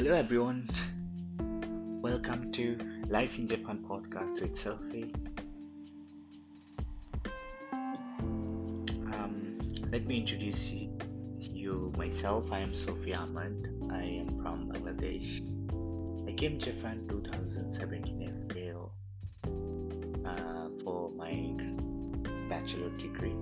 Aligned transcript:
Hello, 0.00 0.16
everyone. 0.16 0.66
Welcome 2.00 2.50
to 2.52 2.78
Life 3.10 3.38
in 3.38 3.46
Japan 3.46 3.84
podcast 3.86 4.40
with 4.40 4.56
Sofi. 4.56 5.12
Um, 9.12 9.58
let 9.90 10.06
me 10.06 10.20
introduce 10.20 10.72
you, 11.38 11.92
myself. 11.98 12.50
I 12.50 12.60
am 12.60 12.72
Sofi 12.72 13.12
Ahmad. 13.12 13.68
I 13.92 14.24
am 14.24 14.38
from 14.38 14.72
Bangladesh. 14.72 15.42
I 16.26 16.32
came 16.32 16.58
to 16.58 16.72
Japan 16.72 17.06
2017 17.06 18.22
April 18.22 18.94
uh, 20.24 20.68
for 20.82 21.10
my 21.10 21.52
bachelor 22.48 22.88
degree 22.96 23.36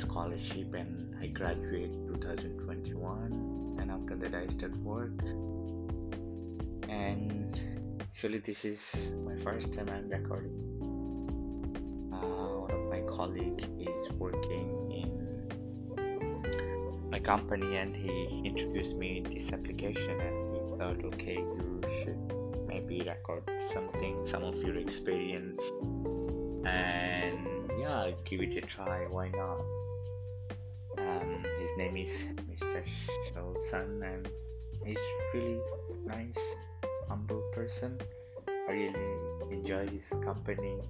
scholarship, 0.00 0.72
and 0.74 1.14
I 1.20 1.26
graduated 1.26 1.92
2021 2.08 3.76
and 3.78 3.90
after 3.90 4.16
that 4.16 4.34
I 4.34 4.46
started 4.48 4.82
work. 4.82 5.20
And 6.88 7.60
actually 8.00 8.38
this 8.38 8.64
is 8.64 9.12
my 9.24 9.36
first 9.44 9.74
time 9.74 9.88
I'm 9.90 10.08
recording. 10.08 10.56
Uh, 12.12 12.64
one 12.64 12.70
of 12.70 12.88
my 12.90 13.00
colleague 13.14 13.62
is 13.78 14.12
working 14.12 14.68
in 14.90 15.10
my 17.10 17.18
company 17.18 17.76
and 17.76 17.94
he 17.94 18.42
introduced 18.44 18.96
me 18.96 19.22
this 19.30 19.52
application 19.52 20.18
and 20.20 20.54
he 20.54 20.60
thought 20.78 21.04
okay 21.12 21.34
you 21.34 21.80
should 22.00 22.32
maybe 22.66 23.02
record 23.02 23.42
something 23.72 24.24
some 24.24 24.44
of 24.44 24.54
your 24.62 24.76
experience 24.76 25.60
and 26.66 27.70
yeah 27.78 28.10
give 28.24 28.40
it 28.40 28.56
a 28.56 28.60
try 28.60 29.06
why 29.08 29.28
not 29.28 29.60
um, 30.98 31.44
his 31.60 31.70
name 31.76 31.96
is 31.96 32.24
Mr. 32.50 32.84
Shousan, 33.32 34.02
and 34.02 34.28
he's 34.84 34.98
really 35.32 35.60
nice, 36.04 36.56
humble 37.08 37.42
person. 37.52 37.98
I 38.68 38.72
really 38.72 38.94
enjoy 39.50 39.88
his 39.88 40.08
company. 40.24 40.80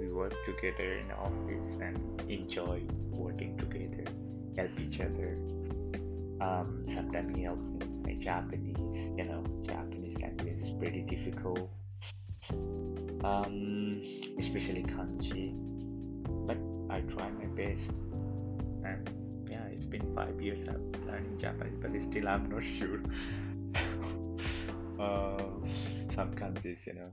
We 0.00 0.08
work 0.08 0.34
together 0.44 0.98
in 0.98 1.08
the 1.08 1.14
office 1.14 1.78
and 1.80 2.20
enjoy 2.28 2.82
working 3.10 3.56
together, 3.56 4.04
help 4.56 4.78
each 4.80 5.00
other. 5.00 5.38
Um, 6.40 6.84
sometimes 6.84 7.34
he 7.34 7.44
helps 7.44 7.62
me 7.62 7.86
my 8.04 8.14
Japanese. 8.14 9.10
You 9.16 9.24
know, 9.24 9.44
Japanese 9.64 10.18
language 10.18 10.58
is 10.58 10.70
pretty 10.78 11.02
difficult, 11.02 11.70
um, 13.24 14.02
especially 14.38 14.82
kanji. 14.82 15.54
But 16.46 16.58
I 16.90 17.00
try 17.00 17.30
my 17.30 17.46
best 17.46 17.90
and 18.84 19.10
yeah, 19.50 19.64
it's 19.66 19.86
been 19.86 20.14
five 20.14 20.40
years 20.40 20.66
been 20.68 21.06
learning 21.06 21.38
Japanese, 21.38 21.78
but 21.80 22.00
still 22.02 22.28
I'm 22.28 22.48
not 22.50 22.64
sure. 22.64 23.00
uh, 25.00 25.42
sometimes 26.14 26.64
it's 26.64 26.86
you 26.86 26.94
know 26.94 27.12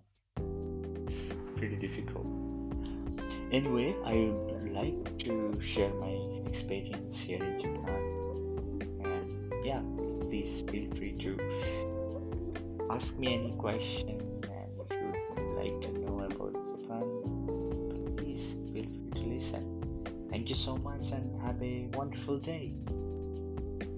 it's 1.07 1.33
pretty 1.55 1.75
difficult. 1.75 2.25
Anyway, 3.51 3.95
I 4.03 4.31
would 4.33 4.73
like 4.73 5.17
to 5.19 5.59
share 5.61 5.93
my 5.95 6.17
experience 6.47 7.19
here 7.19 7.43
in 7.43 7.59
Japan, 7.59 8.01
and 9.05 9.53
yeah, 9.63 9.81
please 10.21 10.63
feel 10.69 10.89
free 10.95 11.13
to 11.19 11.37
ask 12.89 13.17
me 13.19 13.33
any 13.35 13.53
question. 13.57 14.09
And 14.09 14.71
if 14.79 14.91
you 14.91 15.13
would 15.35 15.55
like 15.57 15.81
to 15.81 15.92
Thank 20.43 20.49
you 20.49 20.55
so 20.55 20.75
much 20.75 21.13
and 21.13 21.41
have 21.41 21.63
a 21.63 21.87
wonderful 21.93 22.37
day. 22.37 22.73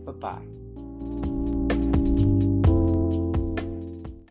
Bye 0.05 0.11
bye. 0.11 1.25